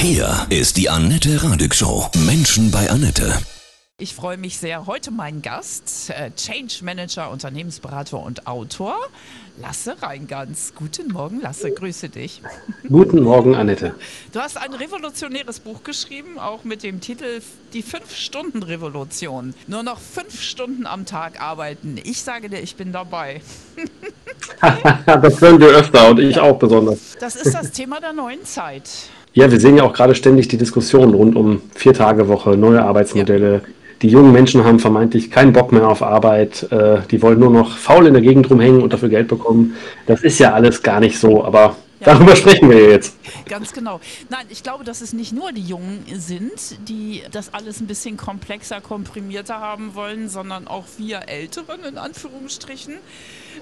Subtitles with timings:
[0.00, 2.08] Hier ist die Annette Radig Show.
[2.24, 3.36] Menschen bei Annette.
[3.98, 4.86] Ich freue mich sehr.
[4.86, 8.94] Heute mein Gast, äh, Change Manager, Unternehmensberater und Autor,
[9.60, 10.74] Lasse Reingans.
[10.76, 12.42] Guten Morgen, Lasse, grüße dich.
[12.88, 13.96] Guten Morgen, Annette.
[14.32, 17.42] Du hast ein revolutionäres Buch geschrieben, auch mit dem Titel
[17.72, 19.52] Die Fünf-Stunden-Revolution.
[19.66, 21.98] Nur noch fünf Stunden am Tag arbeiten.
[22.04, 23.40] Ich sage dir, ich bin dabei.
[25.04, 27.16] das hören wir öfter und ich auch besonders.
[27.18, 28.88] Das ist das Thema der neuen Zeit.
[29.38, 33.52] Ja, wir sehen ja auch gerade ständig die Diskussion rund um Vier-Tage-Woche, neue Arbeitsmodelle.
[33.52, 33.60] Ja
[34.02, 37.76] die jungen Menschen haben vermeintlich keinen Bock mehr auf Arbeit, äh, die wollen nur noch
[37.76, 39.74] faul in der Gegend rumhängen und dafür Geld bekommen.
[40.06, 42.14] Das ist ja alles gar nicht so, aber ja.
[42.14, 43.16] Darüber sprechen wir jetzt.
[43.48, 44.00] Ganz genau.
[44.28, 48.16] Nein, ich glaube, dass es nicht nur die Jungen sind, die das alles ein bisschen
[48.16, 52.94] komplexer, komprimierter haben wollen, sondern auch wir Älteren in Anführungsstrichen,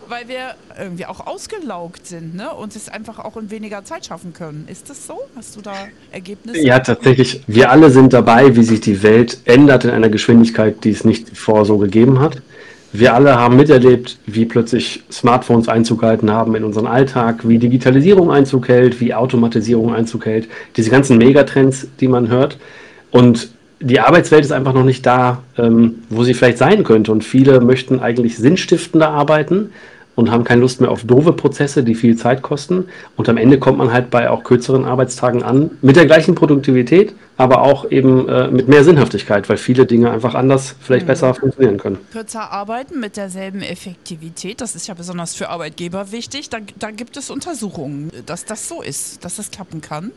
[0.09, 2.51] weil wir irgendwie auch ausgelaugt sind ne?
[2.53, 4.69] und es einfach auch in weniger Zeit schaffen können.
[4.69, 5.19] Ist das so?
[5.35, 5.75] Hast du da
[6.13, 6.61] Ergebnisse?
[6.61, 7.43] Ja, tatsächlich.
[7.47, 11.37] Wir alle sind dabei, wie sich die Welt ändert in einer Geschwindigkeit, die es nicht
[11.37, 12.43] vor so gegeben hat.
[12.93, 18.31] Wir alle haben miterlebt, wie plötzlich Smartphones Einzug gehalten haben in unseren Alltag, wie Digitalisierung
[18.31, 22.59] Einzug hält, wie Automatisierung Einzug hält, diese ganzen Megatrends, die man hört.
[23.11, 27.13] Und die Arbeitswelt ist einfach noch nicht da, ähm, wo sie vielleicht sein könnte.
[27.13, 29.71] Und viele möchten eigentlich sinnstiftender arbeiten
[30.17, 32.87] und haben keine Lust mehr auf doofe Prozesse, die viel Zeit kosten.
[33.17, 37.15] Und am Ende kommt man halt bei auch kürzeren Arbeitstagen an, mit der gleichen Produktivität,
[37.37, 41.09] aber auch eben äh, mit mehr Sinnhaftigkeit, weil viele Dinge einfach anders, vielleicht mhm.
[41.09, 41.99] besser funktionieren können.
[42.11, 46.49] Kürzer arbeiten mit derselben Effektivität, das ist ja besonders für Arbeitgeber wichtig.
[46.49, 50.13] Da, da gibt es Untersuchungen, dass das so ist, dass das klappen kann.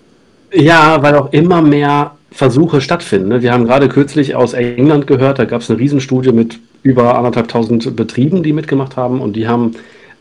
[0.51, 3.29] Ja, weil auch immer mehr Versuche stattfinden.
[3.29, 3.41] Ne?
[3.41, 7.95] Wir haben gerade kürzlich aus England gehört, da gab es eine Riesenstudie mit über anderthalbtausend
[7.95, 9.73] Betrieben, die mitgemacht haben und die haben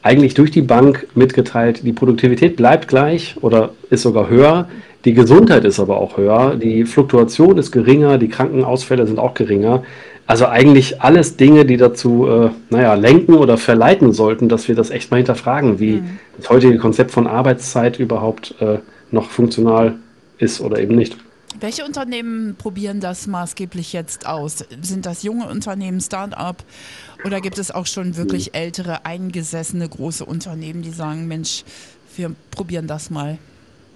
[0.02, 4.68] eigentlich durch die Bank mitgeteilt, die Produktivität bleibt gleich oder ist sogar höher,
[5.04, 9.82] die Gesundheit ist aber auch höher, die Fluktuation ist geringer, die Krankenausfälle sind auch geringer.
[10.26, 14.90] Also eigentlich alles Dinge, die dazu, äh, naja, lenken oder verleiten sollten, dass wir das
[14.90, 16.18] echt mal hinterfragen, wie mhm.
[16.36, 18.78] das heutige Konzept von Arbeitszeit überhaupt äh,
[19.10, 19.94] noch funktional
[20.38, 21.16] ist oder eben nicht.
[21.60, 24.64] Welche Unternehmen probieren das maßgeblich jetzt aus?
[24.80, 26.62] Sind das junge Unternehmen, Start-up
[27.24, 31.64] oder gibt es auch schon wirklich ältere, eingesessene große Unternehmen, die sagen, Mensch,
[32.16, 33.38] wir probieren das mal?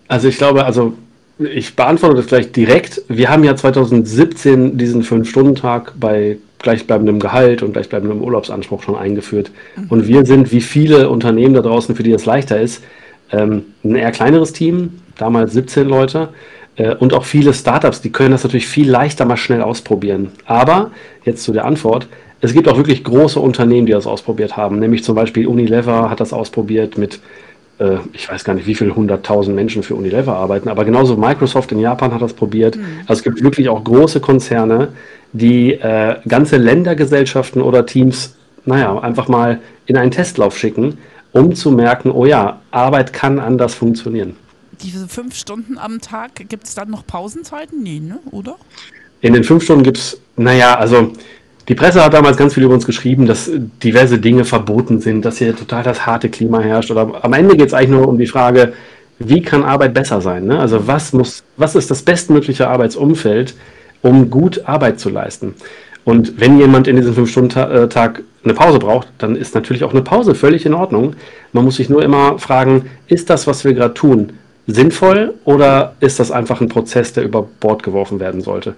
[0.09, 0.95] Also ich glaube, also
[1.39, 3.03] ich beantworte das vielleicht direkt.
[3.09, 9.51] Wir haben ja 2017 diesen Fünf-Stunden-Tag bei gleichbleibendem Gehalt und gleichbleibendem Urlaubsanspruch schon eingeführt.
[9.77, 9.87] Mhm.
[9.89, 12.83] Und wir sind, wie viele Unternehmen da draußen, für die das leichter ist,
[13.33, 16.29] ähm, ein eher kleineres Team, damals 17 Leute,
[16.77, 20.33] äh, und auch viele Startups, die können das natürlich viel leichter mal schnell ausprobieren.
[20.47, 20.91] Aber
[21.25, 22.09] jetzt zu der Antwort.
[22.41, 24.81] Es gibt auch wirklich große Unternehmen, die das ausprobiert haben.
[24.81, 27.21] Nämlich zum Beispiel Unilever hat das ausprobiert mit,
[27.79, 30.69] äh, ich weiß gar nicht, wie viele hunderttausend Menschen für Unilever arbeiten.
[30.69, 32.77] Aber genauso Microsoft in Japan hat das probiert.
[32.77, 32.85] Mhm.
[33.07, 34.89] Also es gibt wirklich auch große Konzerne,
[35.33, 40.99] die äh, ganze Ländergesellschaften oder Teams, naja, einfach mal in einen Testlauf schicken,
[41.33, 44.37] um zu merken, oh ja, Arbeit kann anders funktionieren
[44.83, 47.83] diese fünf Stunden am Tag, gibt es dann noch Pausenzeiten?
[47.83, 48.19] Nee, ne?
[48.31, 48.57] oder?
[49.21, 51.13] In den fünf Stunden gibt es, naja, also
[51.69, 53.51] die Presse hat damals ganz viel über uns geschrieben, dass
[53.83, 56.91] diverse Dinge verboten sind, dass hier total das harte Klima herrscht.
[56.91, 58.73] Oder am Ende geht es eigentlich nur um die Frage,
[59.19, 60.47] wie kann Arbeit besser sein?
[60.47, 60.59] Ne?
[60.59, 63.55] Also was muss, was ist das bestmögliche Arbeitsumfeld,
[64.03, 65.55] um gut Arbeit zu leisten?
[66.05, 70.03] Und wenn jemand in diesem Fünf-Stunden-Tag äh, eine Pause braucht, dann ist natürlich auch eine
[70.03, 71.15] Pause völlig in Ordnung.
[71.53, 74.33] Man muss sich nur immer fragen, ist das, was wir gerade tun,
[74.67, 78.75] sinnvoll oder ist das einfach ein Prozess, der über Bord geworfen werden sollte?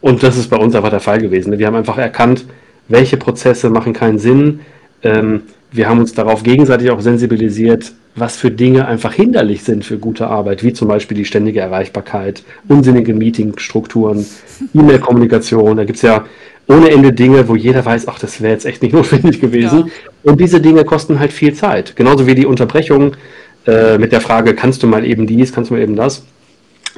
[0.00, 1.58] Und das ist bei uns einfach der Fall gewesen.
[1.58, 2.46] Wir haben einfach erkannt,
[2.88, 4.60] welche Prozesse machen keinen Sinn.
[5.02, 5.42] Ähm,
[5.72, 10.26] wir haben uns darauf gegenseitig auch sensibilisiert, was für Dinge einfach hinderlich sind für gute
[10.26, 14.26] Arbeit, wie zum Beispiel die ständige Erreichbarkeit, unsinnige Meetingstrukturen,
[14.74, 15.76] E-Mail-Kommunikation.
[15.76, 16.24] Da gibt es ja
[16.70, 19.86] ohne Ende Dinge, wo jeder weiß, ach, das wäre jetzt echt nicht notwendig gewesen.
[19.86, 20.30] Ja.
[20.30, 21.96] Und diese Dinge kosten halt viel Zeit.
[21.96, 23.16] Genauso wie die Unterbrechung
[23.66, 26.24] äh, mit der Frage, kannst du mal eben dies, kannst du mal eben das.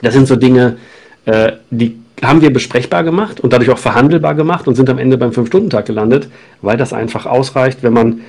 [0.03, 0.77] Das sind so Dinge,
[1.25, 5.17] äh, die haben wir besprechbar gemacht und dadurch auch verhandelbar gemacht und sind am Ende
[5.17, 6.29] beim Fünf-Stunden-Tag gelandet,
[6.61, 8.21] weil das einfach ausreicht, wenn man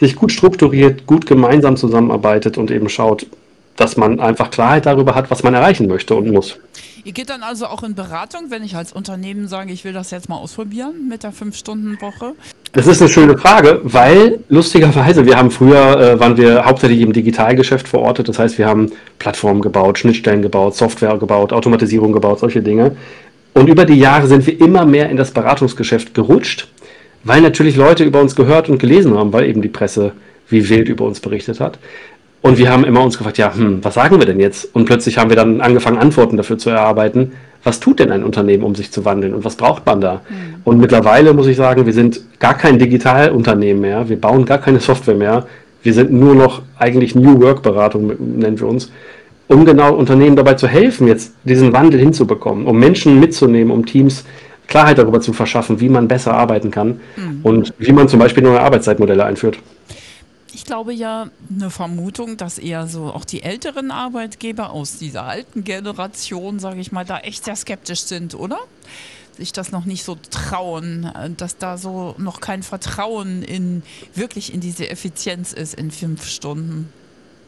[0.00, 3.26] sich gut strukturiert, gut gemeinsam zusammenarbeitet und eben schaut,
[3.76, 6.58] dass man einfach Klarheit darüber hat, was man erreichen möchte und muss.
[7.04, 10.12] Ihr geht dann also auch in Beratung, wenn ich als Unternehmen sage, ich will das
[10.12, 12.34] jetzt mal ausprobieren mit der Fünf-Stunden-Woche?
[12.74, 17.12] Das ist eine schöne Frage, weil lustigerweise, wir haben früher, äh, waren wir hauptsächlich im
[17.12, 18.28] Digitalgeschäft verortet.
[18.28, 22.96] Das heißt, wir haben Plattformen gebaut, Schnittstellen gebaut, Software gebaut, Automatisierung gebaut, solche Dinge.
[23.52, 26.68] Und über die Jahre sind wir immer mehr in das Beratungsgeschäft gerutscht,
[27.24, 30.12] weil natürlich Leute über uns gehört und gelesen haben, weil eben die Presse
[30.48, 31.78] wie wild über uns berichtet hat.
[32.42, 34.74] Und wir haben immer uns gefragt, ja, hm, was sagen wir denn jetzt?
[34.74, 37.32] Und plötzlich haben wir dann angefangen, Antworten dafür zu erarbeiten.
[37.62, 39.32] Was tut denn ein Unternehmen, um sich zu wandeln?
[39.32, 40.14] Und was braucht man da?
[40.28, 40.56] Mhm.
[40.64, 44.08] Und mittlerweile muss ich sagen, wir sind gar kein Digitalunternehmen mehr.
[44.08, 45.46] Wir bauen gar keine Software mehr.
[45.84, 48.90] Wir sind nur noch eigentlich New Work Beratung, nennen wir uns,
[49.48, 54.24] um genau Unternehmen dabei zu helfen, jetzt diesen Wandel hinzubekommen, um Menschen mitzunehmen, um Teams
[54.68, 57.40] Klarheit darüber zu verschaffen, wie man besser arbeiten kann mhm.
[57.42, 59.58] und wie man zum Beispiel neue Arbeitszeitmodelle einführt.
[60.54, 65.64] Ich glaube ja, eine Vermutung, dass eher so auch die älteren Arbeitgeber aus dieser alten
[65.64, 68.58] Generation, sage ich mal, da echt sehr skeptisch sind, oder?
[69.38, 73.82] Sich das noch nicht so trauen, dass da so noch kein Vertrauen in
[74.14, 76.92] wirklich in diese Effizienz ist in fünf Stunden.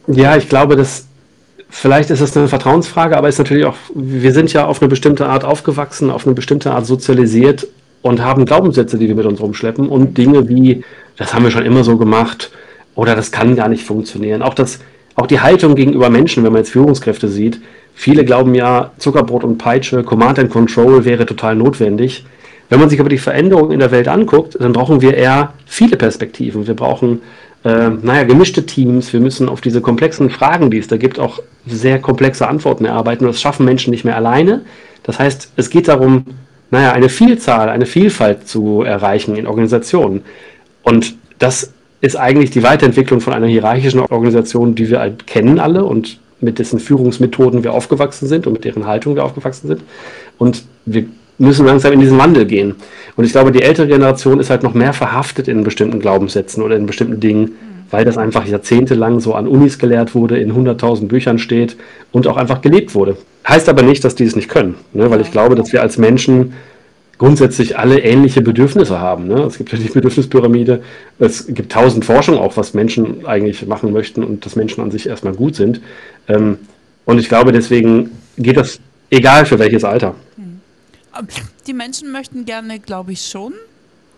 [0.07, 1.05] Ja, ich glaube, dass
[1.69, 5.27] vielleicht ist es eine Vertrauensfrage, aber ist natürlich auch, wir sind ja auf eine bestimmte
[5.27, 7.67] Art aufgewachsen, auf eine bestimmte Art sozialisiert
[8.01, 10.83] und haben Glaubenssätze, die wir mit uns rumschleppen und Dinge wie,
[11.17, 12.51] das haben wir schon immer so gemacht,
[12.95, 14.41] oder das kann gar nicht funktionieren.
[14.41, 14.79] Auch, das,
[15.15, 17.61] auch die Haltung gegenüber Menschen, wenn man jetzt Führungskräfte sieht,
[17.93, 22.25] viele glauben ja, Zuckerbrot und Peitsche, Command and Control wäre total notwendig.
[22.69, 25.97] Wenn man sich aber die Veränderungen in der Welt anguckt, dann brauchen wir eher viele
[25.97, 26.65] Perspektiven.
[26.65, 27.21] Wir brauchen,
[27.63, 29.13] äh, naja, gemischte Teams.
[29.13, 33.25] Wir müssen auf diese komplexen Fragen, die es da gibt, auch sehr komplexe Antworten erarbeiten.
[33.25, 34.61] Das schaffen Menschen nicht mehr alleine.
[35.03, 36.25] Das heißt, es geht darum,
[36.71, 40.23] naja, eine Vielzahl, eine Vielfalt zu erreichen in Organisationen.
[40.81, 45.85] Und das ist eigentlich die Weiterentwicklung von einer hierarchischen Organisation, die wir halt kennen alle
[45.85, 49.81] und mit dessen Führungsmethoden wir aufgewachsen sind und mit deren Haltung wir aufgewachsen sind.
[50.37, 51.05] Und wir
[51.37, 52.75] müssen langsam in diesen Wandel gehen.
[53.15, 56.75] Und ich glaube, die ältere Generation ist halt noch mehr verhaftet in bestimmten Glaubenssätzen oder
[56.75, 57.53] in bestimmten Dingen,
[57.91, 61.77] weil das einfach jahrzehntelang so an Unis gelehrt wurde, in 100.000 Büchern steht
[62.11, 63.17] und auch einfach gelebt wurde.
[63.47, 65.09] Heißt aber nicht, dass die es nicht können, ne?
[65.11, 66.53] weil ich glaube, dass wir als Menschen
[67.17, 69.27] grundsätzlich alle ähnliche Bedürfnisse haben.
[69.27, 69.43] Ne?
[69.43, 70.83] Es gibt ja die Bedürfnispyramide.
[71.19, 75.07] Es gibt tausend Forschungen auch, was Menschen eigentlich machen möchten und dass Menschen an sich
[75.07, 75.81] erstmal gut sind.
[76.27, 76.57] Ähm,
[77.05, 78.79] und ich glaube, deswegen geht das
[79.09, 80.15] egal für welches Alter.
[81.67, 83.53] Die Menschen möchten gerne, glaube ich, schon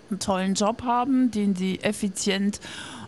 [0.10, 2.60] einen tollen Job haben, den sie effizient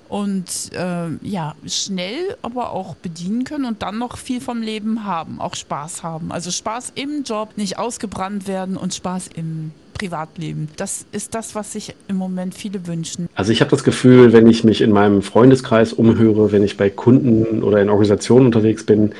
[0.09, 5.39] und äh, ja, schnell aber auch bedienen können und dann noch viel vom Leben haben,
[5.39, 6.31] auch Spaß haben.
[6.31, 10.69] Also Spaß im Job, nicht ausgebrannt werden und Spaß im Privatleben.
[10.77, 13.29] Das ist das, was sich im Moment viele wünschen.
[13.35, 16.89] Also ich habe das Gefühl, wenn ich mich in meinem Freundeskreis umhöre, wenn ich bei
[16.89, 19.11] Kunden oder in Organisationen unterwegs bin,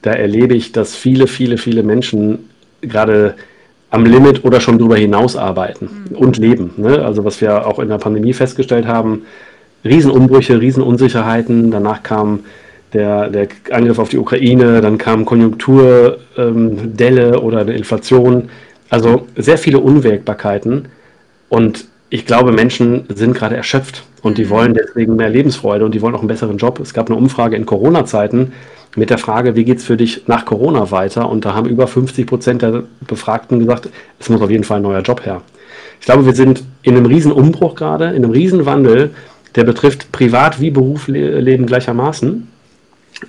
[0.00, 2.50] da erlebe ich, dass viele, viele, viele Menschen
[2.80, 3.36] gerade
[3.90, 6.16] am Limit oder schon darüber hinaus arbeiten mhm.
[6.16, 6.72] und leben.
[6.78, 7.04] Ne?
[7.04, 9.22] Also was wir auch in der Pandemie festgestellt haben,
[9.84, 11.70] Riesenumbrüche, Riesenunsicherheiten.
[11.70, 12.40] Danach kam
[12.92, 18.50] der, der Angriff auf die Ukraine, dann kam Konjunkturdelle ähm, oder eine Inflation.
[18.90, 20.88] Also sehr viele Unwägbarkeiten.
[21.48, 24.50] Und ich glaube, Menschen sind gerade erschöpft und die mhm.
[24.50, 26.78] wollen deswegen mehr Lebensfreude und die wollen auch einen besseren Job.
[26.80, 28.52] Es gab eine Umfrage in Corona-Zeiten
[28.96, 31.30] mit der Frage, wie geht es für dich nach Corona weiter?
[31.30, 33.88] Und da haben über 50 Prozent der Befragten gesagt,
[34.18, 35.40] es muss auf jeden Fall ein neuer Job her.
[36.00, 39.14] Ich glaube, wir sind in einem Riesenumbruch gerade, in einem Riesenwandel
[39.54, 42.48] der betrifft Privat- wie Berufsleben gleichermaßen.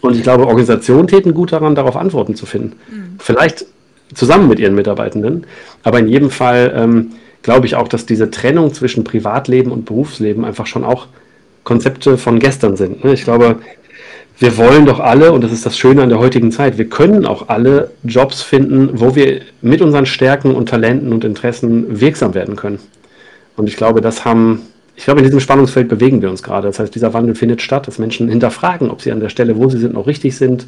[0.02, 2.76] Und ich glaube, Organisationen täten gut daran, darauf Antworten zu finden.
[2.90, 3.16] Mhm.
[3.20, 3.66] Vielleicht
[4.14, 5.46] zusammen mit ihren Mitarbeitenden.
[5.84, 7.12] Aber in jedem Fall ähm,
[7.42, 11.08] glaube ich auch, dass diese Trennung zwischen Privatleben und Berufsleben einfach schon auch
[11.64, 13.04] Konzepte von gestern sind.
[13.04, 13.14] Ne?
[13.14, 13.58] Ich glaube,
[14.40, 17.26] wir wollen doch alle, und das ist das Schöne an der heutigen Zeit, wir können
[17.26, 22.56] auch alle Jobs finden, wo wir mit unseren Stärken und Talenten und Interessen wirksam werden
[22.56, 22.80] können.
[23.56, 24.62] Und ich glaube, das haben
[24.96, 26.68] ich glaube, in diesem Spannungsfeld bewegen wir uns gerade.
[26.68, 29.70] Das heißt, dieser Wandel findet statt, dass Menschen hinterfragen, ob sie an der Stelle, wo
[29.70, 30.68] sie sind, noch richtig sind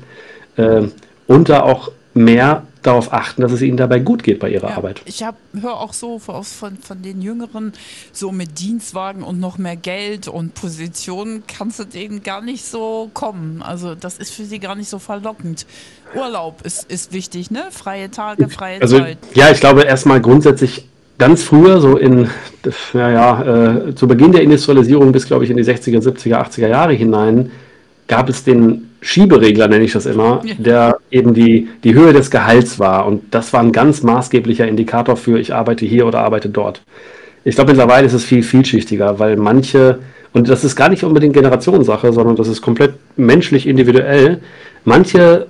[0.58, 0.84] äh,
[1.27, 4.77] und da auch mehr darauf achten, dass es ihnen dabei gut geht bei ihrer ja,
[4.77, 5.01] Arbeit.
[5.05, 6.46] Ich höre auch so von,
[6.77, 7.74] von den Jüngeren,
[8.13, 13.10] so mit Dienstwagen und noch mehr Geld und Positionen kannst du denen gar nicht so
[13.13, 13.62] kommen.
[13.62, 15.65] Also das ist für sie gar nicht so verlockend.
[16.15, 17.63] Urlaub ist, ist wichtig, ne?
[17.72, 19.17] Freie Tage, freie also, Zeit.
[19.34, 22.29] Ja, ich glaube erstmal grundsätzlich ganz früher, so in,
[22.93, 26.93] naja, äh, zu Beginn der Industrialisierung bis, glaube ich, in die 60er, 70er, 80er Jahre
[26.93, 27.51] hinein,
[28.07, 30.55] gab es den Schieberegler, nenne ich das immer, ja.
[30.57, 33.05] der eben die, die Höhe des Gehalts war.
[33.05, 36.81] Und das war ein ganz maßgeblicher Indikator für, ich arbeite hier oder arbeite dort.
[37.43, 40.00] Ich glaube, mittlerweile ist es viel vielschichtiger, weil manche,
[40.34, 44.41] und das ist gar nicht unbedingt Generationssache, sondern das ist komplett menschlich individuell,
[44.84, 45.45] manche,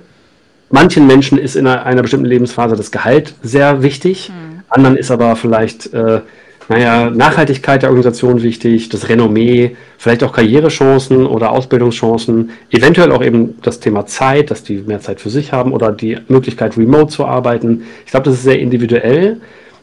[0.70, 4.30] manchen Menschen ist in einer, einer bestimmten Lebensphase das Gehalt sehr wichtig.
[4.30, 6.20] Mhm anderen ist aber vielleicht, äh,
[6.68, 13.58] naja, Nachhaltigkeit der Organisation wichtig, das Renommee, vielleicht auch Karrierechancen oder Ausbildungschancen, eventuell auch eben
[13.62, 17.24] das Thema Zeit, dass die mehr Zeit für sich haben oder die Möglichkeit, remote zu
[17.24, 17.84] arbeiten.
[18.04, 19.40] Ich glaube, das ist sehr individuell.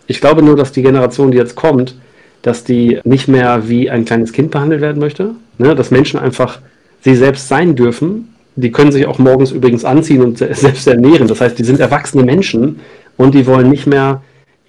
[0.07, 1.95] Ich glaube nur, dass die Generation, die jetzt kommt,
[2.41, 5.75] dass die nicht mehr wie ein kleines Kind behandelt werden möchte, ne?
[5.75, 6.59] dass Menschen einfach
[7.01, 11.27] sie selbst sein dürfen die können sich auch morgens übrigens anziehen und selbst ernähren.
[11.27, 12.79] Das heißt, die sind erwachsene Menschen
[13.17, 14.21] und die wollen nicht mehr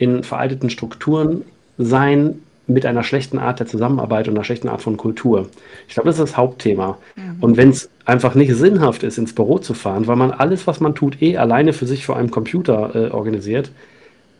[0.04, 1.42] in veralteten Strukturen
[1.78, 5.48] sein mit einer schlechten Art der Zusammenarbeit und einer schlechten Art von Kultur.
[5.88, 6.98] Ich glaube, das ist das Hauptthema.
[7.16, 7.36] Mhm.
[7.40, 10.80] Und wenn es einfach nicht sinnhaft ist, ins Büro zu fahren, weil man alles, was
[10.80, 13.70] man tut, eh alleine für sich vor einem Computer äh, organisiert,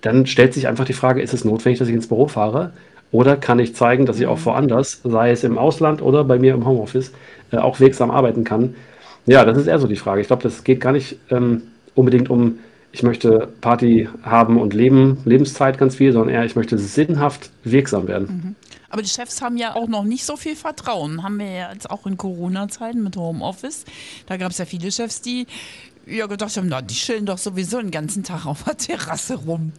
[0.00, 2.73] dann stellt sich einfach die Frage, ist es notwendig, dass ich ins Büro fahre?
[3.11, 4.44] Oder kann ich zeigen, dass ich auch mhm.
[4.47, 7.12] woanders, sei es im Ausland oder bei mir im Homeoffice,
[7.52, 8.75] äh, auch wirksam arbeiten kann?
[9.26, 10.21] Ja, das ist eher so die Frage.
[10.21, 11.62] Ich glaube, das geht gar nicht ähm,
[11.94, 12.59] unbedingt um,
[12.94, 18.06] ich möchte Party haben und leben, Lebenszeit ganz viel, sondern eher, ich möchte sinnhaft wirksam
[18.06, 18.26] werden.
[18.28, 18.56] Mhm.
[18.88, 21.24] Aber die Chefs haben ja auch noch nicht so viel Vertrauen.
[21.24, 23.84] Haben wir ja jetzt auch in Corona-Zeiten mit Homeoffice.
[24.26, 25.48] Da gab es ja viele Chefs, die
[26.06, 29.73] ja gedacht haben, na, die chillen doch sowieso den ganzen Tag auf der Terrasse rum.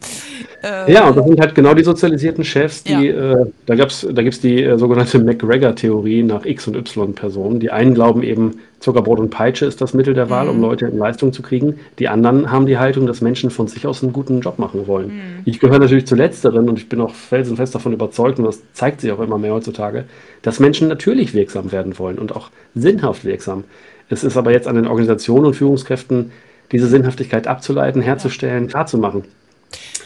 [0.64, 3.34] Äh, ja, und das sind halt genau die sozialisierten Chefs, die, ja.
[3.34, 7.60] äh, da, gab's, da gibt es die äh, sogenannte McGregor-Theorie nach X- und Y-Personen.
[7.60, 10.52] Die einen glauben eben, Zuckerbrot und Peitsche ist das Mittel der Wahl, mhm.
[10.52, 11.80] um Leute in Leistung zu kriegen.
[11.98, 15.08] Die anderen haben die Haltung, dass Menschen von sich aus einen guten Job machen wollen.
[15.08, 15.22] Mhm.
[15.46, 19.02] Ich gehöre natürlich zu Letzteren und ich bin auch felsenfest davon überzeugt, und das zeigt
[19.02, 20.06] sich auch immer mehr heutzutage,
[20.42, 23.64] dass Menschen natürlich wirksam werden wollen und auch sinnhaft wirksam.
[24.10, 26.32] Es ist aber jetzt an den Organisationen und Führungskräften,
[26.72, 29.24] diese Sinnhaftigkeit abzuleiten, herzustellen, klarzumachen.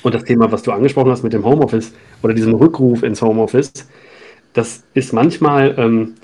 [0.04, 3.72] Und das Thema, was du angesprochen hast mit dem Homeoffice oder diesem Rückruf ins Homeoffice,
[4.54, 6.16] das ist manchmal ähm,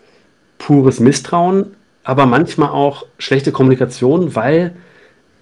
[0.57, 4.73] pures Misstrauen, aber manchmal auch schlechte Kommunikation, weil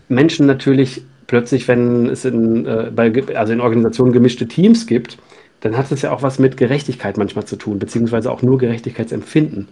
[0.09, 5.17] Menschen natürlich plötzlich, wenn es in, äh, bei, also in Organisationen gemischte Teams gibt,
[5.61, 9.69] dann hat es ja auch was mit Gerechtigkeit manchmal zu tun, beziehungsweise auch nur Gerechtigkeitsempfinden.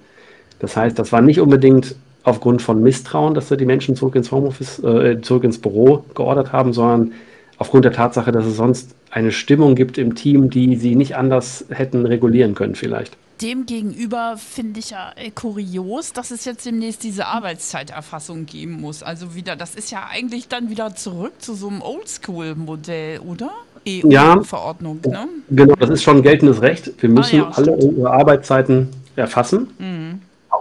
[0.59, 4.31] Das heißt, das war nicht unbedingt aufgrund von Misstrauen, dass wir die Menschen zurück ins
[4.31, 7.13] Homeoffice, äh, zurück ins Büro geordert haben, sondern
[7.57, 11.65] aufgrund der Tatsache, dass es sonst eine Stimmung gibt im Team, die sie nicht anders
[11.69, 13.17] hätten regulieren können vielleicht.
[13.41, 19.01] Demgegenüber finde ich ja äh, kurios, dass es jetzt demnächst diese Arbeitszeiterfassung geben muss.
[19.01, 23.49] Also wieder, das ist ja eigentlich dann wieder zurück zu so einem Oldschool-Modell, oder?
[23.87, 25.27] EU-Verordnung, ja, ne?
[25.49, 26.91] Genau, das ist schon geltendes Recht.
[27.01, 29.69] Wir müssen ah, ja, alle unsere Arbeitszeiten erfassen.
[29.79, 29.90] Mhm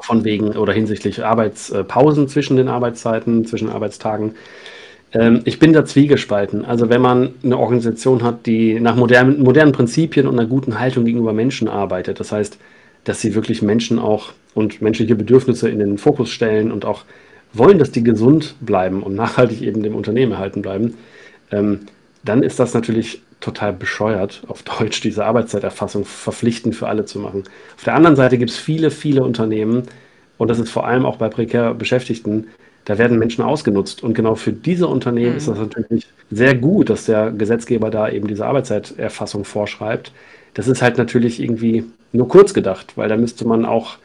[0.00, 4.34] auch von wegen oder hinsichtlich Arbeitspausen zwischen den Arbeitszeiten, zwischen Arbeitstagen.
[5.12, 6.64] Ähm, ich bin da zwiegespalten.
[6.64, 11.04] Also wenn man eine Organisation hat, die nach modernen, modernen Prinzipien und einer guten Haltung
[11.04, 12.58] gegenüber Menschen arbeitet, das heißt,
[13.04, 17.04] dass sie wirklich Menschen auch und menschliche Bedürfnisse in den Fokus stellen und auch
[17.52, 20.94] wollen, dass die gesund bleiben und nachhaltig eben dem Unternehmen erhalten bleiben,
[21.50, 21.80] ähm,
[22.24, 27.44] dann ist das natürlich total bescheuert, auf Deutsch diese Arbeitszeiterfassung verpflichtend für alle zu machen.
[27.76, 29.84] Auf der anderen Seite gibt es viele, viele Unternehmen,
[30.38, 32.46] und das ist vor allem auch bei prekär Beschäftigten,
[32.86, 34.02] da werden Menschen ausgenutzt.
[34.02, 35.36] Und genau für diese Unternehmen mhm.
[35.36, 40.12] ist das natürlich sehr gut, dass der Gesetzgeber da eben diese Arbeitszeiterfassung vorschreibt.
[40.54, 43.98] Das ist halt natürlich irgendwie nur kurz gedacht, weil da müsste man auch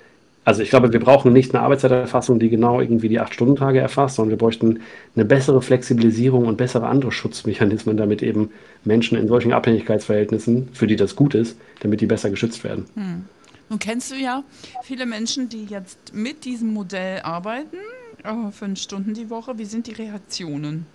[0.45, 4.29] also ich glaube, wir brauchen nicht eine Arbeitszeiterfassung, die genau irgendwie die Acht-Stunden-Tage erfasst, sondern
[4.29, 4.79] wir bräuchten
[5.15, 8.51] eine bessere Flexibilisierung und bessere andere Schutzmechanismen, damit eben
[8.83, 12.85] Menschen in solchen Abhängigkeitsverhältnissen, für die das gut ist, damit die besser geschützt werden.
[12.93, 13.25] Hm.
[13.69, 14.43] Nun kennst du ja
[14.83, 17.77] viele Menschen, die jetzt mit diesem Modell arbeiten,
[18.23, 19.57] äh, fünf Stunden die Woche.
[19.57, 20.85] Wie sind die Reaktionen?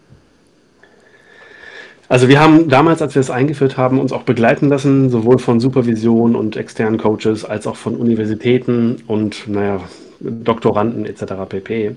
[2.10, 5.60] Also wir haben damals, als wir es eingeführt haben, uns auch begleiten lassen, sowohl von
[5.60, 9.80] Supervision und externen Coaches als auch von Universitäten und naja,
[10.18, 11.34] Doktoranden etc.
[11.48, 11.94] pp.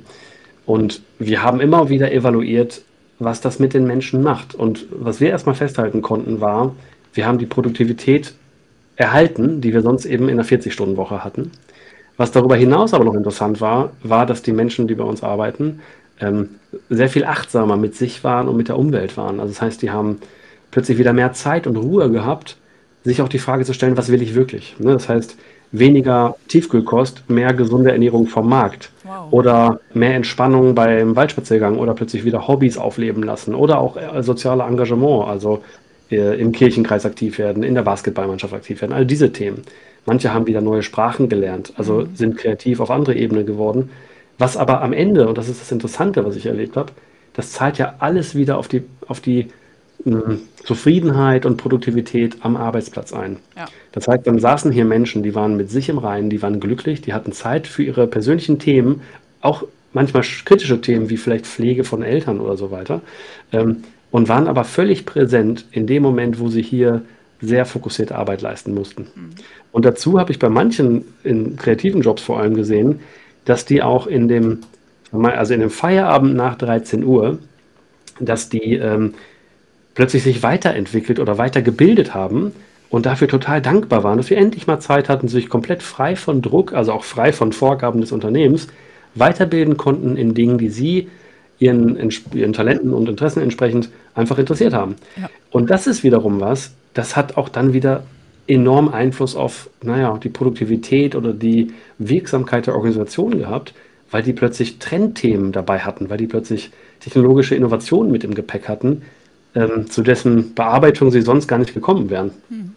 [0.67, 2.84] Und wir haben immer wieder evaluiert,
[3.17, 4.53] was das mit den Menschen macht.
[4.53, 6.75] Und was wir erstmal festhalten konnten, war,
[7.15, 8.36] wir haben die Produktivität
[8.96, 11.50] erhalten, die wir sonst eben in einer 40-Stunden-Woche hatten.
[12.17, 15.79] Was darüber hinaus aber noch interessant war, war, dass die Menschen, die bei uns arbeiten,
[16.20, 16.50] ähm,
[16.89, 19.39] sehr viel achtsamer mit sich waren und mit der Umwelt waren.
[19.39, 20.20] Also das heißt, die haben
[20.72, 22.58] plötzlich wieder mehr Zeit und Ruhe gehabt,
[23.03, 24.75] sich auch die Frage zu stellen, was will ich wirklich?
[24.79, 24.93] Ne?
[24.93, 25.38] Das heißt,
[25.74, 29.27] weniger Tiefkühlkost, mehr gesunde Ernährung vom Markt wow.
[29.32, 34.63] oder mehr Entspannung beim Waldspaziergang oder plötzlich wieder Hobbys aufleben lassen oder auch äh, soziale
[34.63, 35.63] Engagement, also
[36.12, 39.63] äh, im Kirchenkreis aktiv werden, in der Basketballmannschaft aktiv werden, all diese Themen.
[40.05, 42.15] Manche haben wieder neue Sprachen gelernt, also mhm.
[42.15, 43.89] sind kreativ auf andere Ebene geworden.
[44.38, 46.92] Was aber am Ende, und das ist das Interessante, was ich erlebt habe,
[47.34, 49.48] das zahlt ja alles wieder auf die, auf die
[50.06, 53.38] mh, hm, Zufriedenheit und Produktivität am Arbeitsplatz ein.
[53.56, 53.66] Ja.
[53.92, 57.02] Das heißt, dann saßen hier Menschen, die waren mit sich im Reinen, die waren glücklich,
[57.02, 59.02] die hatten Zeit für ihre persönlichen Themen,
[59.42, 63.02] auch manchmal kritische Themen wie vielleicht Pflege von Eltern oder so weiter,
[63.52, 67.02] ähm, und waren aber völlig präsent in dem Moment, wo sie hier
[67.42, 69.08] sehr fokussiert Arbeit leisten mussten.
[69.16, 69.30] Mhm.
[69.72, 73.00] Und dazu habe ich bei manchen in kreativen Jobs vor allem gesehen,
[73.46, 74.60] dass die auch in dem,
[75.12, 77.40] also in dem Feierabend nach 13 Uhr,
[78.20, 79.14] dass die ähm,
[79.96, 82.54] plötzlich sich weiterentwickelt oder weitergebildet haben
[82.90, 86.42] und dafür total dankbar waren, dass wir endlich mal Zeit hatten, sich komplett frei von
[86.42, 88.68] Druck, also auch frei von Vorgaben des Unternehmens,
[89.16, 91.10] weiterbilden konnten in Dingen, die sie
[91.60, 94.96] ihren, ihren Talenten und Interessen entsprechend einfach interessiert haben.
[95.20, 95.30] Ja.
[95.52, 98.04] Und das ist wiederum was, das hat auch dann wieder
[98.48, 103.74] enorm Einfluss auf, naja, die Produktivität oder die Wirksamkeit der Organisation gehabt,
[104.12, 109.04] weil die plötzlich Trendthemen dabei hatten, weil die plötzlich technologische Innovationen mit im Gepäck hatten,
[109.56, 112.32] ähm, zu dessen Bearbeitung sie sonst gar nicht gekommen wären.
[112.50, 112.72] Hm.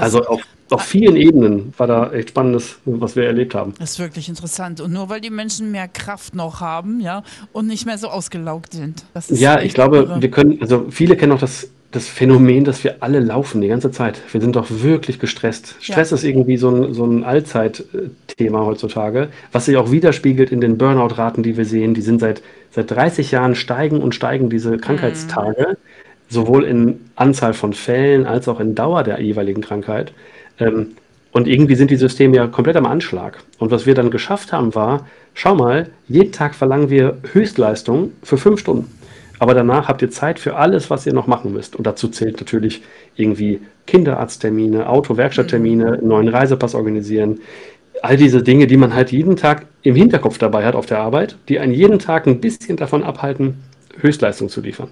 [0.00, 3.74] also auf, auf vielen Ebenen war da echt Spannendes, was wir erlebt haben.
[3.78, 4.80] Das ist wirklich interessant.
[4.80, 7.22] Und nur weil die Menschen mehr Kraft noch haben, ja,
[7.52, 9.04] und nicht mehr so ausgelaugt sind.
[9.28, 10.22] ja, ich glaube, irre.
[10.22, 13.92] wir können, also viele kennen auch das das Phänomen, dass wir alle laufen die ganze
[13.92, 14.20] Zeit.
[14.32, 15.76] Wir sind doch wirklich gestresst.
[15.80, 16.16] Stress ja.
[16.16, 21.44] ist irgendwie so ein, so ein Allzeitthema heutzutage, was sich auch widerspiegelt in den Burnout-Raten,
[21.44, 21.94] die wir sehen.
[21.94, 25.76] Die sind seit, seit 30 Jahren steigen und steigen diese Krankheitstage, mhm.
[26.28, 30.12] sowohl in Anzahl von Fällen als auch in Dauer der jeweiligen Krankheit.
[30.58, 30.96] Ähm,
[31.30, 33.38] und irgendwie sind die Systeme ja komplett am Anschlag.
[33.58, 38.36] Und was wir dann geschafft haben, war, schau mal, jeden Tag verlangen wir Höchstleistung für
[38.36, 38.90] fünf Stunden.
[39.38, 41.76] Aber danach habt ihr Zeit für alles, was ihr noch machen müsst.
[41.76, 42.82] Und dazu zählt natürlich
[43.16, 47.40] irgendwie Kinderarzttermine, Auto-Werkstatttermine, einen neuen Reisepass organisieren.
[48.02, 51.36] All diese Dinge, die man halt jeden Tag im Hinterkopf dabei hat auf der Arbeit,
[51.48, 53.62] die einen jeden Tag ein bisschen davon abhalten,
[54.00, 54.88] Höchstleistung zu liefern.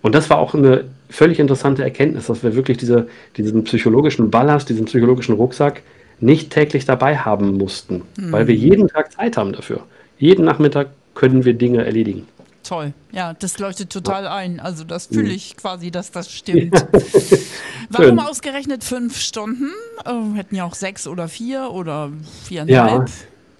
[0.00, 4.68] Und das war auch eine völlig interessante Erkenntnis, dass wir wirklich diese, diesen psychologischen Ballast,
[4.68, 5.82] diesen psychologischen Rucksack
[6.20, 8.32] nicht täglich dabei haben mussten, mhm.
[8.32, 9.80] weil wir jeden Tag Zeit haben dafür.
[10.18, 12.26] Jeden Nachmittag können wir Dinge erledigen
[12.68, 12.92] toll.
[13.12, 14.60] Ja, das leuchtet total ein.
[14.60, 16.74] Also das fühle ich quasi, dass das stimmt.
[17.90, 19.70] Warum ausgerechnet fünf Stunden?
[20.04, 22.10] Oh, hätten ja auch sechs oder vier oder
[22.44, 23.08] viereinhalb.
[23.08, 23.14] Ja,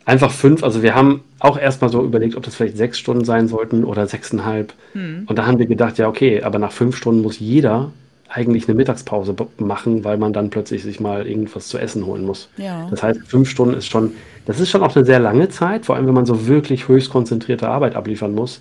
[0.05, 0.63] einfach fünf.
[0.63, 4.07] Also wir haben auch erstmal so überlegt, ob das vielleicht sechs Stunden sein sollten oder
[4.07, 4.75] sechseinhalb.
[4.93, 5.25] Hm.
[5.27, 7.91] Und da haben wir gedacht, ja, okay, aber nach fünf Stunden muss jeder
[8.29, 12.51] eigentlich eine Mittagspause machen, weil man dann plötzlich sich mal irgendwas zu essen holen muss.
[12.59, 12.87] Ja.
[12.91, 14.13] Das heißt, fünf Stunden ist schon,
[14.45, 17.09] das ist schon auch eine sehr lange Zeit, vor allem wenn man so wirklich höchst
[17.09, 18.61] konzentrierte Arbeit abliefern muss.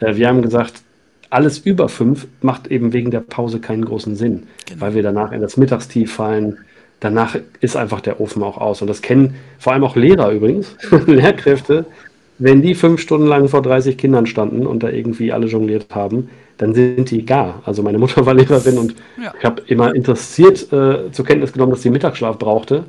[0.00, 0.74] Äh, wir haben gesagt,
[1.30, 4.80] alles über fünf macht eben wegen der Pause keinen großen Sinn, genau.
[4.80, 6.58] weil wir danach in das Mittagstief fallen.
[7.00, 8.80] Danach ist einfach der Ofen auch aus.
[8.82, 10.76] Und das kennen vor allem auch Lehrer übrigens,
[11.06, 11.86] Lehrkräfte.
[12.38, 16.30] Wenn die fünf Stunden lang vor 30 Kindern standen und da irgendwie alle jongliert haben,
[16.56, 17.62] dann sind die gar.
[17.64, 19.32] Also meine Mutter war Lehrerin und ja.
[19.38, 22.84] ich habe immer interessiert äh, zur Kenntnis genommen, dass sie Mittagsschlaf brauchte.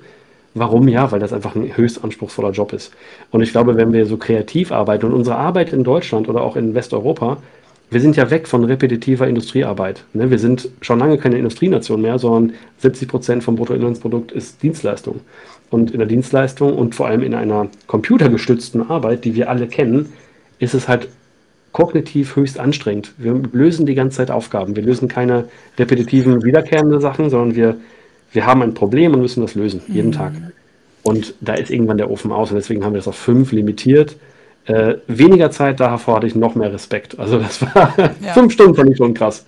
[0.57, 0.87] Warum?
[0.87, 2.93] Ja, weil das einfach ein höchst anspruchsvoller Job ist.
[3.29, 6.55] Und ich glaube, wenn wir so kreativ arbeiten und unsere Arbeit in Deutschland oder auch
[6.55, 7.37] in Westeuropa,
[7.91, 10.05] wir sind ja weg von repetitiver Industriearbeit.
[10.13, 10.31] Ne?
[10.31, 15.19] Wir sind schon lange keine Industrienation mehr, sondern 70 Prozent vom Bruttoinlandsprodukt ist Dienstleistung.
[15.71, 20.13] Und in der Dienstleistung und vor allem in einer computergestützten Arbeit, die wir alle kennen,
[20.57, 21.09] ist es halt
[21.73, 23.13] kognitiv höchst anstrengend.
[23.17, 24.77] Wir lösen die ganze Zeit Aufgaben.
[24.77, 27.77] Wir lösen keine repetitiven, wiederkehrenden Sachen, sondern wir
[28.35, 30.13] wir haben ein Problem und müssen das lösen, jeden mhm.
[30.13, 30.33] Tag.
[31.03, 34.15] Und da ist irgendwann der Ofen aus und deswegen haben wir das auf fünf limitiert.
[34.65, 37.19] Äh, weniger Zeit, davor hatte ich noch mehr Respekt.
[37.19, 38.33] Also das war ja.
[38.33, 39.45] fünf Stunden fand ich schon krass.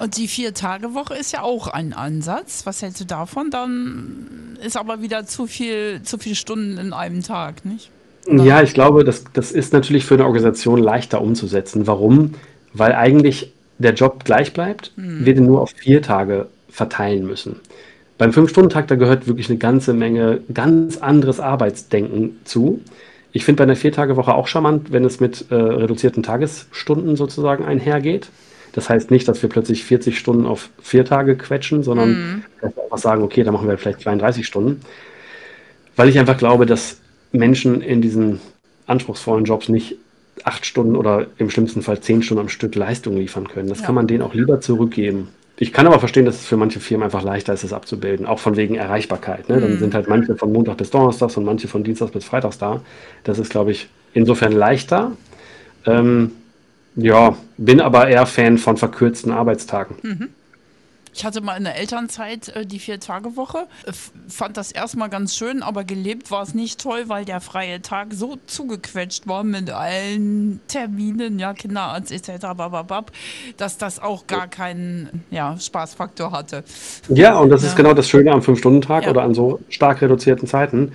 [0.00, 2.66] Und die Vier-Tage-Woche ist ja auch ein Ansatz.
[2.66, 3.50] Was hältst du davon?
[3.50, 7.90] Dann ist aber wieder zu viel, zu viele Stunden in einem Tag, nicht?
[8.26, 8.42] Oder?
[8.42, 11.86] Ja, ich glaube, das, das ist natürlich für eine Organisation leichter umzusetzen.
[11.86, 12.34] Warum?
[12.74, 15.24] Weil eigentlich der Job gleich bleibt, mhm.
[15.24, 17.60] wir den nur auf vier Tage verteilen müssen.
[18.18, 22.82] Beim Fünf-Stunden-Tag, da gehört wirklich eine ganze Menge ganz anderes Arbeitsdenken zu.
[23.32, 28.28] Ich finde bei einer Viertagewoche auch charmant, wenn es mit äh, reduzierten Tagesstunden sozusagen einhergeht.
[28.72, 32.42] Das heißt nicht, dass wir plötzlich 40 Stunden auf vier Tage quetschen, sondern mm.
[32.60, 34.80] dass wir einfach sagen, okay, dann machen wir vielleicht 32 Stunden.
[35.94, 36.98] Weil ich einfach glaube, dass
[37.32, 38.40] Menschen in diesen
[38.86, 39.96] anspruchsvollen Jobs nicht
[40.44, 43.68] acht Stunden oder im schlimmsten Fall zehn Stunden am Stück Leistung liefern können.
[43.68, 43.86] Das ja.
[43.86, 45.28] kann man denen auch lieber zurückgeben.
[45.60, 48.38] Ich kann aber verstehen, dass es für manche Firmen einfach leichter ist, es abzubilden, auch
[48.38, 49.48] von wegen Erreichbarkeit.
[49.48, 49.60] Ne?
[49.60, 49.78] Dann mhm.
[49.78, 52.80] sind halt manche von Montag bis Donnerstag und manche von Dienstag bis Freitags da.
[53.24, 55.12] Das ist, glaube ich, insofern leichter.
[55.84, 56.32] Ähm,
[56.94, 59.96] ja, bin aber eher Fan von verkürzten Arbeitstagen.
[60.02, 60.28] Mhm.
[61.18, 63.92] Ich hatte mal in der Elternzeit äh, die Vier-Tage-Woche, äh,
[64.28, 68.12] fand das erstmal ganz schön, aber gelebt war es nicht toll, weil der freie Tag
[68.12, 73.10] so zugequetscht war mit allen Terminen, ja, Kinderarzt etc., bababab,
[73.56, 76.62] dass das auch gar keinen ja, Spaßfaktor hatte.
[77.08, 77.70] Ja, und das ja.
[77.70, 79.10] ist genau das Schöne am Fünf-Stunden-Tag ja.
[79.10, 80.92] oder an so stark reduzierten Zeiten.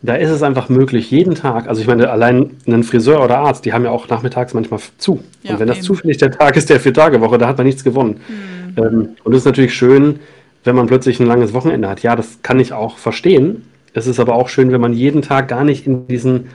[0.00, 3.66] Da ist es einfach möglich, jeden Tag, also ich meine, allein ein Friseur oder Arzt,
[3.66, 5.22] die haben ja auch nachmittags manchmal zu.
[5.42, 5.86] Ja, und wenn das eben.
[5.86, 8.22] zufällig der Tag ist der Vier-Tage-Woche, da hat man nichts gewonnen.
[8.26, 8.59] Hm.
[8.76, 10.20] Ähm, und es ist natürlich schön,
[10.64, 12.02] wenn man plötzlich ein langes Wochenende hat.
[12.02, 13.64] Ja, das kann ich auch verstehen.
[13.94, 16.48] Es ist aber auch schön, wenn man jeden Tag gar nicht in diesen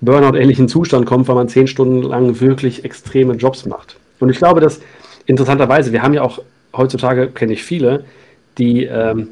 [0.00, 3.96] Burnout-ähnlichen Zustand kommt, weil man zehn Stunden lang wirklich extreme Jobs macht.
[4.20, 4.80] Und ich glaube, dass
[5.26, 6.40] interessanterweise, wir haben ja auch
[6.76, 8.04] heutzutage, kenne ich viele,
[8.58, 9.28] die, ähm,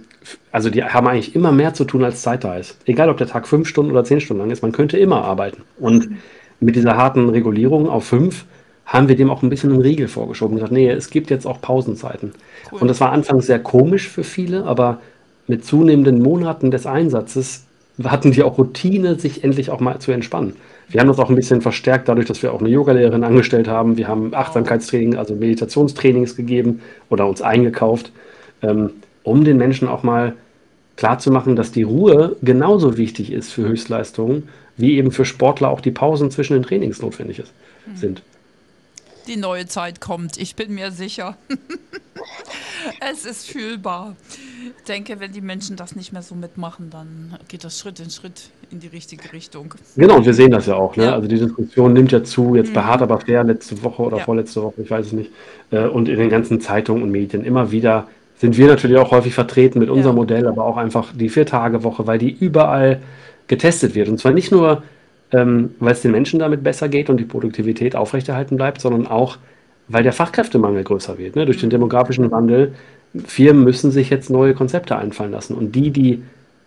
[0.51, 2.79] also die haben eigentlich immer mehr zu tun, als Zeit da ist.
[2.87, 5.63] Egal, ob der Tag fünf Stunden oder zehn Stunden lang ist, man könnte immer arbeiten.
[5.79, 6.17] Und
[6.61, 8.47] mit dieser harten Regulierung auf fünf
[8.87, 11.47] haben wir dem auch ein bisschen einen Riegel vorgeschoben und gesagt, nee, es gibt jetzt
[11.47, 12.33] auch Pausenzeiten.
[12.71, 12.81] Cool.
[12.83, 14.99] Und das war anfangs sehr komisch für viele, aber
[15.47, 17.65] mit zunehmenden Monaten des Einsatzes
[18.03, 20.57] hatten die auch Routine, sich endlich auch mal zu entspannen.
[20.89, 23.97] Wir haben das auch ein bisschen verstärkt, dadurch, dass wir auch eine Yogalehrerin angestellt haben.
[23.97, 28.13] Wir haben Achtsamkeitstraining, also Meditationstrainings gegeben oder uns eingekauft,
[28.63, 28.91] ähm,
[29.23, 30.35] um den Menschen auch mal
[30.97, 35.91] klarzumachen, dass die Ruhe genauso wichtig ist für Höchstleistungen, wie eben für Sportler auch die
[35.91, 37.53] Pausen zwischen den Trainings notwendig ist,
[37.87, 37.97] mhm.
[37.97, 38.23] sind.
[39.27, 41.37] Die neue Zeit kommt, ich bin mir sicher.
[43.13, 44.17] es ist fühlbar.
[44.77, 48.11] Ich denke, wenn die Menschen das nicht mehr so mitmachen, dann geht das Schritt in
[48.11, 49.75] Schritt in die richtige Richtung.
[49.97, 50.97] Genau, und wir sehen das ja auch.
[50.97, 51.05] Ne?
[51.05, 51.15] Ja.
[51.15, 52.75] Also die Diskussion nimmt ja zu, jetzt mhm.
[52.75, 54.25] bei Hart aber fair, letzte Woche oder ja.
[54.25, 55.31] vorletzte Woche, ich weiß es nicht.
[55.71, 58.09] Äh, und in den ganzen Zeitungen und Medien immer wieder
[58.39, 60.21] sind wir natürlich auch häufig vertreten mit unserem ja.
[60.23, 63.01] Modell, aber auch einfach die Vier-Tage-Woche, weil die überall
[63.47, 64.09] getestet wird.
[64.09, 64.83] Und zwar nicht nur
[65.35, 69.39] ähm, weil es den Menschen damit besser geht und die Produktivität aufrechterhalten bleibt, sondern auch,
[69.89, 71.35] weil der Fachkräftemangel größer wird.
[71.35, 71.45] Ne?
[71.45, 72.75] Durch den demografischen Wandel.
[73.27, 75.55] Firmen müssen sich jetzt neue Konzepte einfallen lassen.
[75.55, 76.23] Und die, die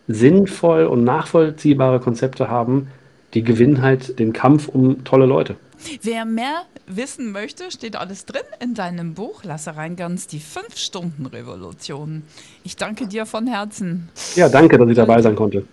[0.07, 2.87] sinnvoll und nachvollziehbare Konzepte haben,
[3.33, 5.55] die gewinnen halt den Kampf um tolle Leute.
[6.01, 12.23] Wer mehr wissen möchte, steht alles drin in deinem Buch Lasse Reingans, die 5-Stunden-Revolution.
[12.63, 14.09] Ich danke dir von Herzen.
[14.35, 15.67] Ja, danke, dass ich dabei sein konnte.